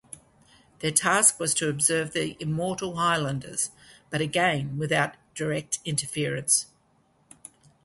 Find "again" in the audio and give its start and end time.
4.19-4.79